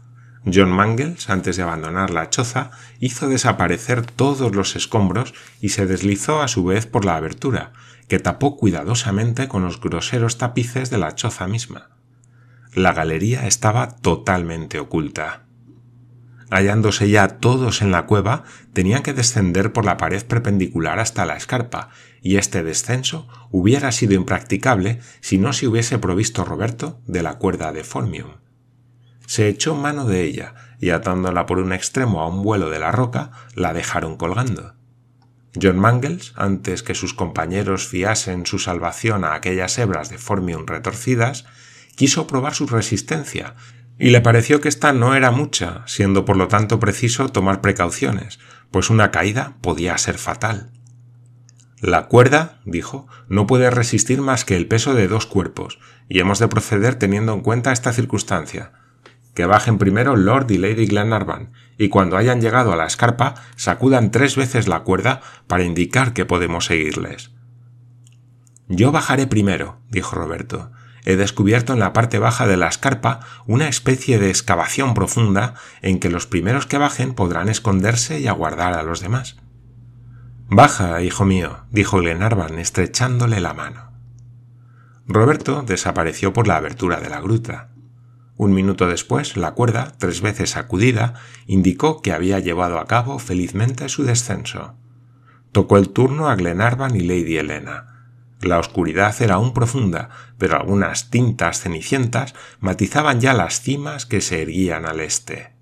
John 0.53 0.69
Mangles, 0.69 1.29
antes 1.29 1.55
de 1.55 1.63
abandonar 1.63 2.09
la 2.09 2.29
choza, 2.29 2.71
hizo 2.99 3.29
desaparecer 3.29 4.05
todos 4.05 4.53
los 4.53 4.75
escombros 4.75 5.33
y 5.61 5.69
se 5.69 5.85
deslizó 5.85 6.41
a 6.41 6.49
su 6.49 6.65
vez 6.65 6.87
por 6.87 7.05
la 7.05 7.15
abertura, 7.15 7.71
que 8.09 8.19
tapó 8.19 8.57
cuidadosamente 8.57 9.47
con 9.47 9.63
los 9.63 9.79
groseros 9.79 10.37
tapices 10.37 10.89
de 10.89 10.97
la 10.97 11.15
choza 11.15 11.47
misma. 11.47 11.91
La 12.73 12.91
galería 12.91 13.47
estaba 13.47 13.95
totalmente 13.95 14.77
oculta. 14.81 15.45
Hallándose 16.51 17.09
ya 17.09 17.27
todos 17.39 17.81
en 17.81 17.91
la 17.91 18.05
cueva, 18.05 18.43
tenían 18.73 19.01
que 19.01 19.13
descender 19.13 19.73
por 19.73 19.85
la 19.85 19.97
pared 19.97 20.23
perpendicular 20.23 20.99
hasta 20.99 21.25
la 21.25 21.37
escarpa, 21.37 21.89
y 22.21 22.35
este 22.35 22.61
descenso 22.61 23.27
hubiera 23.49 23.91
sido 23.91 24.13
impracticable 24.13 24.99
si 25.21 25.39
no 25.39 25.53
se 25.53 25.67
hubiese 25.67 25.97
provisto 25.97 26.45
Roberto 26.45 27.01
de 27.07 27.23
la 27.23 27.39
cuerda 27.39 27.71
de 27.71 27.83
Formium 27.83 28.41
se 29.31 29.47
echó 29.47 29.75
mano 29.75 30.03
de 30.03 30.25
ella 30.25 30.55
y 30.81 30.89
atándola 30.89 31.45
por 31.45 31.59
un 31.59 31.71
extremo 31.71 32.19
a 32.19 32.27
un 32.27 32.43
vuelo 32.43 32.69
de 32.69 32.79
la 32.79 32.91
roca, 32.91 33.31
la 33.55 33.71
dejaron 33.71 34.17
colgando. 34.17 34.73
John 35.55 35.79
Mangles, 35.79 36.33
antes 36.35 36.83
que 36.83 36.95
sus 36.95 37.13
compañeros 37.13 37.87
fiasen 37.87 38.45
su 38.45 38.59
salvación 38.59 39.23
a 39.23 39.33
aquellas 39.33 39.77
hebras 39.77 40.09
de 40.09 40.17
formium 40.17 40.65
retorcidas, 40.65 41.45
quiso 41.95 42.27
probar 42.27 42.55
su 42.55 42.67
resistencia, 42.67 43.55
y 44.01 44.09
le 44.09 44.19
pareció 44.19 44.61
que 44.61 44.67
esta 44.67 44.93
no 44.93 45.13
era 45.13 45.29
mucha, 45.29 45.83
siendo 45.85 46.25
por 46.25 46.35
lo 46.35 46.47
tanto 46.47 46.79
preciso 46.79 47.29
tomar 47.29 47.61
precauciones, 47.61 48.39
pues 48.71 48.89
una 48.89 49.11
caída 49.11 49.57
podía 49.61 49.95
ser 49.99 50.17
fatal. 50.17 50.71
La 51.81 52.07
cuerda, 52.07 52.61
dijo, 52.65 53.07
no 53.27 53.45
puede 53.45 53.69
resistir 53.69 54.19
más 54.19 54.43
que 54.43 54.55
el 54.57 54.67
peso 54.67 54.95
de 54.95 55.07
dos 55.07 55.27
cuerpos, 55.27 55.77
y 56.09 56.19
hemos 56.19 56.39
de 56.39 56.47
proceder 56.47 56.95
teniendo 56.95 57.31
en 57.31 57.41
cuenta 57.41 57.71
esta 57.71 57.93
circunstancia, 57.93 58.71
que 59.35 59.45
bajen 59.45 59.77
primero 59.77 60.15
Lord 60.15 60.49
y 60.49 60.57
Lady 60.57 60.87
Glenarvan, 60.87 61.53
y 61.77 61.89
cuando 61.89 62.17
hayan 62.17 62.41
llegado 62.41 62.73
a 62.73 62.75
la 62.75 62.87
escarpa 62.87 63.35
sacudan 63.55 64.09
tres 64.09 64.35
veces 64.35 64.67
la 64.67 64.79
cuerda 64.79 65.21
para 65.45 65.63
indicar 65.63 66.13
que 66.13 66.25
podemos 66.25 66.65
seguirles. 66.65 67.29
Yo 68.67 68.91
bajaré 68.91 69.27
primero, 69.27 69.77
dijo 69.91 70.15
Roberto. 70.15 70.71
He 71.03 71.15
descubierto 71.15 71.73
en 71.73 71.79
la 71.79 71.93
parte 71.93 72.19
baja 72.19 72.47
de 72.47 72.57
la 72.57 72.67
escarpa 72.67 73.21
una 73.47 73.67
especie 73.67 74.19
de 74.19 74.29
excavación 74.29 74.93
profunda 74.93 75.55
en 75.81 75.99
que 75.99 76.09
los 76.09 76.27
primeros 76.27 76.67
que 76.67 76.77
bajen 76.77 77.13
podrán 77.13 77.49
esconderse 77.49 78.19
y 78.19 78.27
aguardar 78.27 78.73
a 78.73 78.83
los 78.83 79.01
demás. 79.01 79.37
Baja, 80.47 81.01
hijo 81.01 81.25
mío, 81.25 81.65
dijo 81.71 81.99
Glenarvan 81.99 82.59
estrechándole 82.59 83.39
la 83.39 83.53
mano. 83.53 83.91
Roberto 85.07 85.63
desapareció 85.63 86.33
por 86.33 86.47
la 86.47 86.57
abertura 86.57 86.99
de 86.99 87.09
la 87.09 87.21
gruta. 87.21 87.69
Un 88.37 88.53
minuto 88.53 88.87
después, 88.87 89.37
la 89.37 89.51
cuerda, 89.51 89.93
tres 89.97 90.21
veces 90.21 90.51
sacudida, 90.51 91.13
indicó 91.47 92.01
que 92.01 92.11
había 92.11 92.39
llevado 92.39 92.79
a 92.79 92.85
cabo 92.85 93.19
felizmente 93.19 93.87
su 93.89 94.03
descenso. 94.03 94.75
Tocó 95.51 95.77
el 95.77 95.89
turno 95.89 96.29
a 96.29 96.35
Glenarvan 96.35 96.95
y 96.95 97.01
Lady 97.01 97.37
Helena. 97.37 97.90
La 98.41 98.59
oscuridad 98.59 99.15
era 99.21 99.35
aún 99.35 99.53
profunda, 99.53 100.09
pero 100.37 100.55
algunas 100.55 101.11
tintas 101.11 101.61
cenicientas 101.61 102.33
matizaban 102.59 103.21
ya 103.21 103.33
las 103.33 103.61
cimas 103.61 104.05
que 104.05 104.21
se 104.21 104.41
erguían 104.41 104.85
al 104.85 104.99
este. 104.99 105.53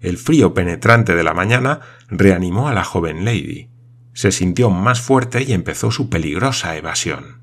El 0.00 0.16
frío 0.16 0.54
penetrante 0.54 1.14
de 1.14 1.22
la 1.22 1.34
mañana 1.34 1.80
reanimó 2.08 2.68
a 2.68 2.74
la 2.74 2.82
joven 2.82 3.24
lady. 3.24 3.70
Se 4.14 4.32
sintió 4.32 4.70
más 4.70 5.00
fuerte 5.00 5.42
y 5.42 5.52
empezó 5.52 5.90
su 5.90 6.10
peligrosa 6.10 6.76
evasión. 6.76 7.42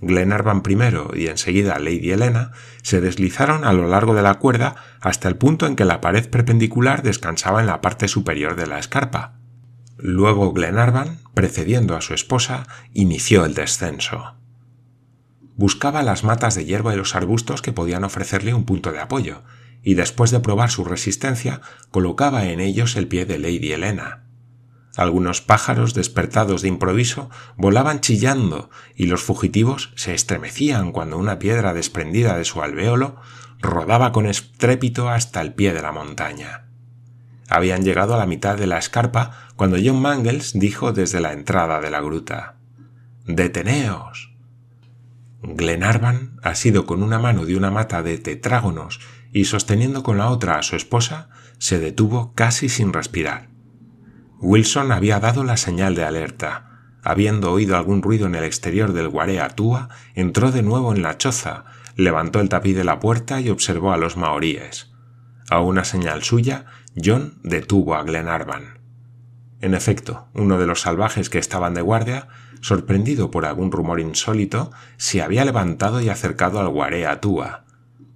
Glenarvan 0.00 0.62
primero 0.62 1.12
y 1.14 1.28
enseguida 1.28 1.78
Lady 1.78 2.10
Helena 2.10 2.52
se 2.82 3.00
deslizaron 3.00 3.64
a 3.64 3.72
lo 3.72 3.88
largo 3.88 4.14
de 4.14 4.22
la 4.22 4.34
cuerda 4.34 4.74
hasta 5.00 5.28
el 5.28 5.36
punto 5.36 5.66
en 5.66 5.76
que 5.76 5.84
la 5.84 6.00
pared 6.00 6.28
perpendicular 6.28 7.02
descansaba 7.02 7.60
en 7.60 7.66
la 7.66 7.80
parte 7.80 8.08
superior 8.08 8.56
de 8.56 8.66
la 8.66 8.78
escarpa. 8.78 9.38
Luego 9.96 10.52
Glenarvan, 10.52 11.20
precediendo 11.34 11.96
a 11.96 12.00
su 12.00 12.14
esposa, 12.14 12.66
inició 12.92 13.44
el 13.44 13.54
descenso. 13.54 14.34
Buscaba 15.56 16.02
las 16.02 16.24
matas 16.24 16.54
de 16.56 16.64
hierba 16.64 16.94
y 16.94 16.96
los 16.96 17.14
arbustos 17.14 17.62
que 17.62 17.72
podían 17.72 18.04
ofrecerle 18.04 18.54
un 18.54 18.64
punto 18.64 18.90
de 18.90 19.00
apoyo, 19.00 19.42
y 19.82 19.94
después 19.94 20.30
de 20.30 20.40
probar 20.40 20.70
su 20.70 20.84
resistencia 20.84 21.60
colocaba 21.90 22.46
en 22.46 22.60
ellos 22.60 22.96
el 22.96 23.06
pie 23.06 23.26
de 23.26 23.38
Lady 23.38 23.72
Helena. 23.72 24.24
Algunos 24.96 25.40
pájaros 25.40 25.94
despertados 25.94 26.62
de 26.62 26.68
improviso 26.68 27.28
volaban 27.56 28.00
chillando 28.00 28.70
y 28.94 29.06
los 29.06 29.22
fugitivos 29.22 29.92
se 29.96 30.14
estremecían 30.14 30.92
cuando 30.92 31.18
una 31.18 31.38
piedra 31.38 31.74
desprendida 31.74 32.36
de 32.36 32.44
su 32.44 32.62
alvéolo 32.62 33.16
rodaba 33.60 34.12
con 34.12 34.26
estrépito 34.26 35.08
hasta 35.08 35.40
el 35.40 35.54
pie 35.54 35.72
de 35.72 35.82
la 35.82 35.92
montaña. 35.92 36.63
Habían 37.48 37.82
llegado 37.82 38.14
a 38.14 38.18
la 38.18 38.26
mitad 38.26 38.56
de 38.56 38.66
la 38.66 38.78
escarpa 38.78 39.48
cuando 39.56 39.76
John 39.82 40.00
Mangles 40.00 40.58
dijo 40.58 40.92
desde 40.92 41.20
la 41.20 41.32
entrada 41.32 41.80
de 41.80 41.90
la 41.90 42.00
gruta 42.00 42.56
Deteneos. 43.26 44.34
Glenarvan, 45.42 46.38
asido 46.42 46.86
con 46.86 47.02
una 47.02 47.18
mano 47.18 47.44
de 47.44 47.56
una 47.56 47.70
mata 47.70 48.02
de 48.02 48.18
tetrágonos 48.18 49.00
y 49.32 49.44
sosteniendo 49.44 50.02
con 50.02 50.18
la 50.18 50.28
otra 50.28 50.58
a 50.58 50.62
su 50.62 50.76
esposa, 50.76 51.28
se 51.58 51.78
detuvo 51.78 52.32
casi 52.34 52.68
sin 52.68 52.92
respirar. 52.92 53.48
Wilson 54.40 54.92
había 54.92 55.20
dado 55.20 55.44
la 55.44 55.56
señal 55.56 55.94
de 55.94 56.04
alerta. 56.04 56.70
Habiendo 57.02 57.52
oído 57.52 57.76
algún 57.76 58.02
ruido 58.02 58.26
en 58.26 58.34
el 58.34 58.44
exterior 58.44 58.92
del 58.92 59.08
Guarea 59.08 59.48
Túa, 59.50 59.88
entró 60.14 60.52
de 60.52 60.62
nuevo 60.62 60.94
en 60.94 61.02
la 61.02 61.18
choza, 61.18 61.64
levantó 61.96 62.40
el 62.40 62.48
tapiz 62.48 62.76
de 62.76 62.84
la 62.84 62.98
puerta 62.98 63.40
y 63.40 63.50
observó 63.50 63.92
a 63.92 63.96
los 63.96 64.16
maoríes. 64.16 64.92
A 65.50 65.60
una 65.60 65.84
señal 65.84 66.22
suya, 66.22 66.66
John 67.02 67.40
detuvo 67.42 67.94
a 67.94 68.04
Glenarvan. 68.04 68.78
En 69.60 69.74
efecto, 69.74 70.28
uno 70.34 70.58
de 70.58 70.66
los 70.66 70.82
salvajes 70.82 71.30
que 71.30 71.38
estaban 71.38 71.74
de 71.74 71.80
guardia, 71.80 72.28
sorprendido 72.60 73.30
por 73.30 73.46
algún 73.46 73.72
rumor 73.72 73.98
insólito, 73.98 74.70
se 74.96 75.22
había 75.22 75.44
levantado 75.44 76.00
y 76.00 76.08
acercado 76.08 76.60
al 76.60 76.68
Guarea 76.68 77.20
Túa. 77.20 77.64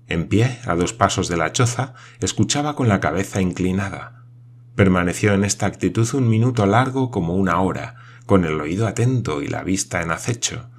En 0.07 0.29
pie, 0.29 0.59
a 0.65 0.75
dos 0.75 0.93
pasos 0.93 1.29
de 1.29 1.37
la 1.37 1.53
choza, 1.53 1.95
escuchaba 2.21 2.77
con 2.77 2.89
la 2.89 3.01
cabeza 3.01 3.41
inclinada. 3.41 4.25
Permaneció 4.77 5.35
en 5.35 5.45
esta 5.45 5.67
actitud 5.67 6.09
un 6.15 6.29
minuto 6.29 6.65
largo 6.65 7.11
como 7.11 7.35
una 7.35 7.61
hora, 7.61 7.97
con 8.27 8.45
el 8.45 8.61
oído 8.61 8.87
atento 8.87 9.43
y 9.43 9.49
la 9.49 9.65
vista 9.65 10.03
en 10.03 10.13
acecho. 10.13 10.71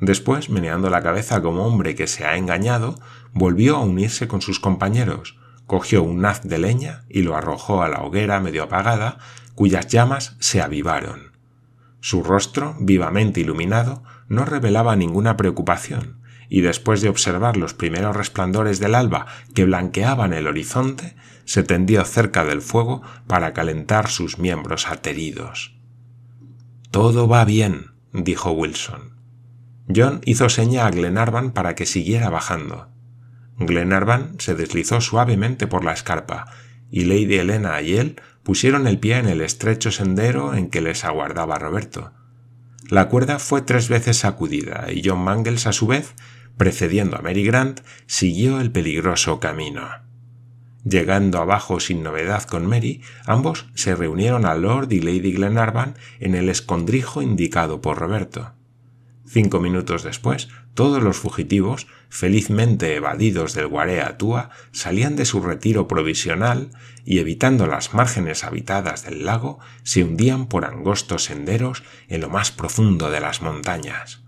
Después, 0.00 0.50
meneando 0.50 0.90
la 0.90 1.02
cabeza 1.02 1.40
como 1.40 1.64
hombre 1.64 1.94
que 1.94 2.06
se 2.06 2.24
ha 2.24 2.36
engañado, 2.36 3.00
volvió 3.32 3.76
a 3.76 3.80
unirse 3.80 4.28
con 4.28 4.42
sus 4.42 4.60
compañeros, 4.60 5.37
cogió 5.68 6.02
un 6.02 6.24
haz 6.24 6.42
de 6.42 6.58
leña 6.58 7.04
y 7.08 7.22
lo 7.22 7.36
arrojó 7.36 7.82
a 7.82 7.88
la 7.88 8.02
hoguera 8.02 8.40
medio 8.40 8.64
apagada, 8.64 9.18
cuyas 9.54 9.86
llamas 9.86 10.34
se 10.40 10.62
avivaron. 10.62 11.32
Su 12.00 12.24
rostro, 12.24 12.74
vivamente 12.80 13.40
iluminado, 13.40 14.02
no 14.28 14.46
revelaba 14.46 14.96
ninguna 14.96 15.36
preocupación, 15.36 16.22
y 16.48 16.62
después 16.62 17.02
de 17.02 17.10
observar 17.10 17.58
los 17.58 17.74
primeros 17.74 18.16
resplandores 18.16 18.80
del 18.80 18.94
alba 18.94 19.26
que 19.54 19.66
blanqueaban 19.66 20.32
el 20.32 20.46
horizonte, 20.46 21.14
se 21.44 21.62
tendió 21.62 22.02
cerca 22.06 22.46
del 22.46 22.62
fuego 22.62 23.02
para 23.26 23.52
calentar 23.52 24.08
sus 24.08 24.38
miembros 24.38 24.88
ateridos. 24.88 25.76
Todo 26.90 27.28
va 27.28 27.44
bien, 27.44 27.92
dijo 28.14 28.52
Wilson. 28.52 29.18
John 29.94 30.22
hizo 30.24 30.48
seña 30.48 30.86
a 30.86 30.90
Glenarvan 30.90 31.50
para 31.50 31.74
que 31.74 31.84
siguiera 31.84 32.30
bajando. 32.30 32.88
Glenarvan 33.58 34.34
se 34.38 34.54
deslizó 34.54 35.00
suavemente 35.00 35.66
por 35.66 35.84
la 35.84 35.92
escarpa, 35.92 36.46
y 36.90 37.04
Lady 37.04 37.36
Helena 37.36 37.80
y 37.82 37.96
él 37.96 38.20
pusieron 38.42 38.86
el 38.86 38.98
pie 38.98 39.18
en 39.18 39.28
el 39.28 39.40
estrecho 39.40 39.90
sendero 39.90 40.54
en 40.54 40.70
que 40.70 40.80
les 40.80 41.04
aguardaba 41.04 41.58
Roberto. 41.58 42.12
La 42.88 43.08
cuerda 43.08 43.38
fue 43.38 43.60
tres 43.62 43.88
veces 43.88 44.18
sacudida 44.18 44.86
y 44.90 45.02
John 45.04 45.20
Mangles, 45.20 45.66
a 45.66 45.72
su 45.72 45.86
vez, 45.86 46.14
precediendo 46.56 47.18
a 47.18 47.20
Mary 47.20 47.44
Grant, 47.44 47.80
siguió 48.06 48.60
el 48.60 48.70
peligroso 48.70 49.40
camino. 49.40 49.86
Llegando 50.84 51.38
abajo 51.38 51.80
sin 51.80 52.02
novedad 52.02 52.44
con 52.44 52.64
Mary, 52.64 53.02
ambos 53.26 53.66
se 53.74 53.94
reunieron 53.94 54.46
a 54.46 54.54
Lord 54.54 54.90
y 54.92 55.00
Lady 55.00 55.32
Glenarvan 55.32 55.96
en 56.18 56.34
el 56.34 56.48
escondrijo 56.48 57.20
indicado 57.20 57.82
por 57.82 57.98
Roberto. 57.98 58.52
Cinco 59.26 59.60
minutos 59.60 60.04
después, 60.04 60.48
todos 60.78 61.02
los 61.02 61.16
fugitivos, 61.16 61.88
felizmente 62.08 62.94
evadidos 62.94 63.52
del 63.52 63.66
Guarea 63.66 64.16
Tua, 64.16 64.50
salían 64.70 65.16
de 65.16 65.24
su 65.24 65.40
retiro 65.40 65.88
provisional 65.88 66.70
y, 67.04 67.18
evitando 67.18 67.66
las 67.66 67.94
márgenes 67.94 68.44
habitadas 68.44 69.02
del 69.02 69.24
lago, 69.24 69.58
se 69.82 70.04
hundían 70.04 70.46
por 70.46 70.64
angostos 70.64 71.24
senderos 71.24 71.82
en 72.06 72.20
lo 72.20 72.30
más 72.30 72.52
profundo 72.52 73.10
de 73.10 73.18
las 73.18 73.42
montañas. 73.42 74.22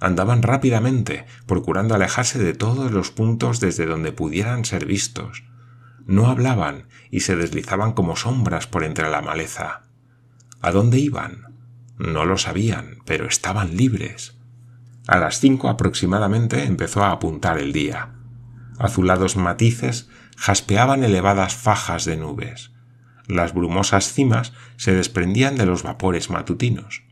Andaban 0.00 0.42
rápidamente, 0.42 1.26
procurando 1.46 1.94
alejarse 1.94 2.40
de 2.40 2.54
todos 2.54 2.90
los 2.90 3.12
puntos 3.12 3.60
desde 3.60 3.86
donde 3.86 4.10
pudieran 4.10 4.64
ser 4.64 4.84
vistos. 4.84 5.44
No 6.06 6.26
hablaban 6.26 6.88
y 7.08 7.20
se 7.20 7.36
deslizaban 7.36 7.92
como 7.92 8.16
sombras 8.16 8.66
por 8.66 8.82
entre 8.82 9.08
la 9.10 9.22
maleza. 9.22 9.82
¿A 10.60 10.72
dónde 10.72 10.98
iban? 10.98 11.54
No 11.98 12.24
lo 12.24 12.36
sabían, 12.36 12.98
pero 13.06 13.28
estaban 13.28 13.76
libres. 13.76 14.41
A 15.06 15.18
las 15.18 15.40
cinco 15.40 15.68
aproximadamente 15.68 16.64
empezó 16.64 17.02
a 17.02 17.10
apuntar 17.10 17.58
el 17.58 17.72
día. 17.72 18.10
Azulados 18.78 19.36
matices 19.36 20.08
jaspeaban 20.36 21.02
elevadas 21.02 21.54
fajas 21.54 22.04
de 22.04 22.16
nubes. 22.16 22.72
Las 23.26 23.54
brumosas 23.54 24.12
cimas 24.12 24.52
se 24.76 24.92
desprendían 24.92 25.56
de 25.56 25.66
los 25.66 25.82
vapores 25.82 26.30
matutinos. 26.30 27.02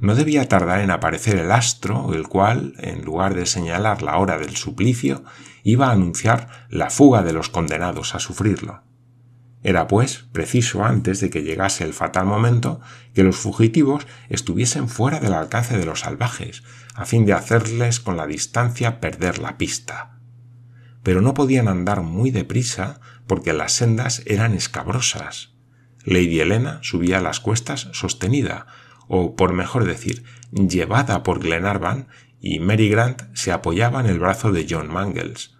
No 0.00 0.14
debía 0.14 0.48
tardar 0.48 0.80
en 0.80 0.90
aparecer 0.90 1.36
el 1.36 1.52
astro, 1.52 2.12
el 2.12 2.26
cual, 2.28 2.74
en 2.78 3.04
lugar 3.04 3.34
de 3.34 3.46
señalar 3.46 4.02
la 4.02 4.18
hora 4.18 4.38
del 4.38 4.56
suplicio, 4.56 5.22
iba 5.62 5.88
a 5.88 5.92
anunciar 5.92 6.66
la 6.70 6.90
fuga 6.90 7.22
de 7.22 7.32
los 7.32 7.48
condenados 7.48 8.14
a 8.14 8.18
sufrirlo. 8.18 8.82
Era, 9.62 9.86
pues, 9.86 10.24
preciso 10.32 10.84
antes 10.84 11.20
de 11.20 11.30
que 11.30 11.42
llegase 11.42 11.84
el 11.84 11.92
fatal 11.92 12.26
momento 12.26 12.80
que 13.14 13.22
los 13.22 13.36
fugitivos 13.36 14.06
estuviesen 14.28 14.88
fuera 14.88 15.20
del 15.20 15.34
alcance 15.34 15.78
de 15.78 15.86
los 15.86 16.00
salvajes, 16.00 16.64
a 16.94 17.04
fin 17.04 17.24
de 17.26 17.32
hacerles 17.32 18.00
con 18.00 18.16
la 18.16 18.26
distancia 18.26 19.00
perder 19.00 19.38
la 19.38 19.58
pista. 19.58 20.18
Pero 21.02 21.20
no 21.20 21.34
podían 21.34 21.68
andar 21.68 22.02
muy 22.02 22.30
deprisa 22.30 23.00
porque 23.26 23.52
las 23.52 23.72
sendas 23.72 24.22
eran 24.26 24.54
escabrosas. 24.54 25.54
Lady 26.04 26.40
Helena 26.40 26.80
subía 26.82 27.20
las 27.20 27.38
cuestas 27.38 27.88
sostenida, 27.92 28.66
o 29.06 29.36
por 29.36 29.52
mejor 29.52 29.84
decir, 29.84 30.24
llevada 30.50 31.22
por 31.22 31.38
Glenarvan, 31.40 32.08
y 32.40 32.58
Mary 32.58 32.88
Grant 32.88 33.22
se 33.34 33.52
apoyaba 33.52 34.00
en 34.00 34.06
el 34.06 34.18
brazo 34.18 34.50
de 34.50 34.66
John 34.68 34.92
Mangles. 34.92 35.54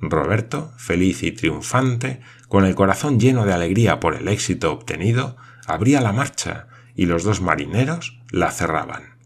Roberto, 0.00 0.72
feliz 0.78 1.24
y 1.24 1.32
triunfante, 1.32 2.20
con 2.50 2.64
el 2.64 2.74
corazón 2.74 3.20
lleno 3.20 3.46
de 3.46 3.52
alegría 3.52 4.00
por 4.00 4.16
el 4.16 4.26
éxito 4.26 4.72
obtenido, 4.72 5.36
abría 5.68 6.00
la 6.00 6.12
marcha 6.12 6.66
y 6.96 7.06
los 7.06 7.22
dos 7.22 7.40
marineros 7.40 8.20
la 8.32 8.50
cerraban. 8.50 9.20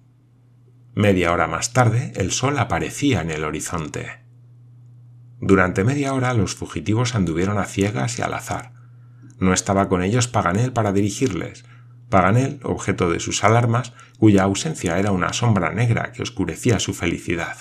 Media 0.95 1.33
hora 1.33 1.47
más 1.47 1.73
tarde 1.73 2.13
el 2.17 2.33
sol 2.33 2.59
aparecía 2.59 3.23
en 3.23 3.31
el 3.31 3.45
horizonte. 3.45 4.21
Durante 5.41 5.85
media 5.85 6.13
hora 6.13 6.35
los 6.35 6.55
fugitivos 6.55 7.15
anduvieron 7.15 7.57
a 7.57 7.65
ciegas 7.65 8.19
y 8.19 8.23
al 8.23 8.35
azar. 8.35 8.75
No 9.39 9.55
estaba 9.55 9.89
con 9.89 10.03
ellos 10.03 10.29
Paganel 10.29 10.75
para 10.75 10.93
dirigirles, 10.93 11.65
Paganel, 12.11 12.61
objeto 12.63 13.09
de 13.09 13.21
sus 13.21 13.43
alarmas, 13.43 13.95
cuya 14.19 14.43
ausencia 14.43 14.99
era 14.99 15.13
una 15.13 15.33
sombra 15.33 15.73
negra 15.73 16.13
que 16.13 16.23
oscurecía 16.23 16.79
su 16.79 16.93
felicidad. 16.93 17.57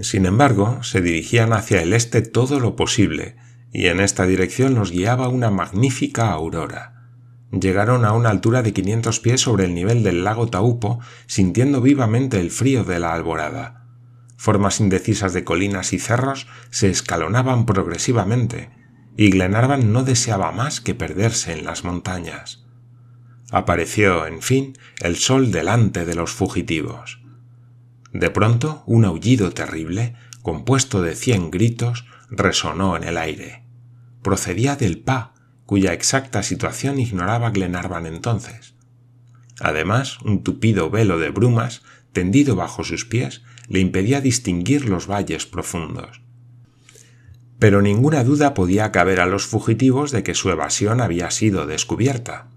Sin 0.00 0.24
embargo, 0.24 0.82
se 0.82 1.02
dirigían 1.02 1.52
hacia 1.52 1.82
el 1.82 1.92
este 1.92 2.22
todo 2.22 2.58
lo 2.58 2.74
posible, 2.74 3.36
y 3.74 3.88
en 3.88 3.98
esta 3.98 4.24
dirección 4.24 4.76
los 4.76 4.92
guiaba 4.92 5.26
una 5.28 5.50
magnífica 5.50 6.30
aurora. 6.30 7.10
Llegaron 7.50 8.04
a 8.04 8.12
una 8.12 8.30
altura 8.30 8.62
de 8.62 8.72
500 8.72 9.18
pies 9.18 9.40
sobre 9.40 9.64
el 9.64 9.74
nivel 9.74 10.04
del 10.04 10.22
lago 10.22 10.46
Taupo, 10.48 11.00
sintiendo 11.26 11.80
vivamente 11.80 12.38
el 12.38 12.52
frío 12.52 12.84
de 12.84 13.00
la 13.00 13.12
alborada. 13.12 13.88
Formas 14.36 14.78
indecisas 14.78 15.32
de 15.32 15.42
colinas 15.42 15.92
y 15.92 15.98
cerros 15.98 16.46
se 16.70 16.88
escalonaban 16.88 17.66
progresivamente, 17.66 18.70
y 19.16 19.30
Glenarvan 19.30 19.92
no 19.92 20.04
deseaba 20.04 20.52
más 20.52 20.80
que 20.80 20.94
perderse 20.94 21.52
en 21.52 21.64
las 21.64 21.82
montañas. 21.82 22.64
Apareció, 23.50 24.26
en 24.26 24.40
fin, 24.40 24.78
el 25.00 25.16
sol 25.16 25.50
delante 25.50 26.04
de 26.04 26.14
los 26.14 26.30
fugitivos. 26.30 27.20
De 28.12 28.30
pronto 28.30 28.84
un 28.86 29.04
aullido 29.04 29.50
terrible, 29.50 30.14
compuesto 30.42 31.02
de 31.02 31.16
cien 31.16 31.50
gritos, 31.50 32.06
resonó 32.30 32.96
en 32.96 33.02
el 33.02 33.18
aire. 33.18 33.63
Procedía 34.24 34.74
del 34.74 35.00
Pa, 35.00 35.34
cuya 35.66 35.92
exacta 35.92 36.42
situación 36.42 36.98
ignoraba 36.98 37.50
Glenarvan 37.50 38.06
entonces. 38.06 38.74
Además, 39.60 40.18
un 40.22 40.42
tupido 40.42 40.88
velo 40.88 41.18
de 41.18 41.28
brumas, 41.28 41.82
tendido 42.14 42.56
bajo 42.56 42.84
sus 42.84 43.04
pies, 43.04 43.42
le 43.68 43.80
impedía 43.80 44.22
distinguir 44.22 44.88
los 44.88 45.06
valles 45.06 45.44
profundos. 45.44 46.22
Pero 47.58 47.82
ninguna 47.82 48.24
duda 48.24 48.54
podía 48.54 48.92
caber 48.92 49.20
a 49.20 49.26
los 49.26 49.44
fugitivos 49.44 50.10
de 50.10 50.22
que 50.22 50.34
su 50.34 50.48
evasión 50.48 51.02
había 51.02 51.30
sido 51.30 51.66
descubierta. 51.66 52.48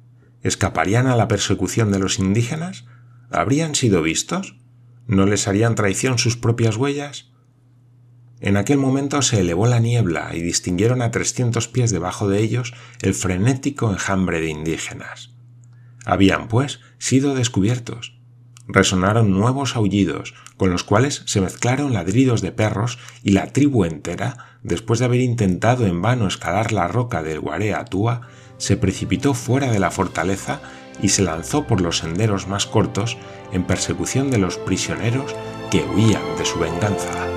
¿Escaparían 0.43 1.07
a 1.07 1.17
la 1.17 1.27
persecución 1.27 1.91
de 1.91 1.99
los 1.99 2.17
indígenas? 2.17 2.85
¿Habrían 3.29 3.75
sido 3.75 4.01
vistos? 4.01 4.55
¿No 5.05 5.25
les 5.25 5.49
harían 5.49 5.75
traición 5.75 6.17
sus 6.17 6.37
propias 6.37 6.77
huellas? 6.77 7.29
En 8.39 8.55
aquel 8.55 8.77
momento 8.77 9.21
se 9.21 9.39
elevó 9.39 9.65
la 9.65 9.79
niebla 9.79 10.29
y 10.35 10.41
distinguieron 10.41 11.01
a 11.01 11.09
300 11.09 11.67
pies 11.67 11.91
debajo 11.91 12.27
de 12.27 12.39
ellos 12.39 12.73
el 13.01 13.15
frenético 13.15 13.91
enjambre 13.91 14.39
de 14.39 14.49
indígenas. 14.49 15.31
Habían, 16.05 16.47
pues, 16.47 16.79
sido 16.99 17.33
descubiertos. 17.33 18.19
Resonaron 18.67 19.31
nuevos 19.31 19.75
aullidos, 19.75 20.35
con 20.57 20.69
los 20.69 20.83
cuales 20.83 21.23
se 21.25 21.41
mezclaron 21.41 21.93
ladridos 21.93 22.41
de 22.41 22.51
perros 22.51 22.99
y 23.23 23.31
la 23.31 23.47
tribu 23.47 23.85
entera, 23.85 24.59
después 24.61 24.99
de 24.99 25.05
haber 25.05 25.21
intentado 25.21 25.87
en 25.87 26.01
vano 26.01 26.27
escalar 26.27 26.73
la 26.73 26.87
roca 26.87 27.23
del 27.23 27.39
Guarea 27.39 27.79
Atúa, 27.79 28.27
se 28.57 28.77
precipitó 28.77 29.33
fuera 29.33 29.71
de 29.71 29.79
la 29.79 29.91
fortaleza 29.91 30.61
y 31.01 31.09
se 31.09 31.23
lanzó 31.23 31.65
por 31.65 31.81
los 31.81 31.99
senderos 31.99 32.47
más 32.47 32.65
cortos 32.65 33.17
en 33.51 33.63
persecución 33.63 34.29
de 34.31 34.39
los 34.39 34.57
prisioneros 34.57 35.35
que 35.71 35.83
huían 35.83 36.23
de 36.37 36.45
su 36.45 36.59
venganza. 36.59 37.36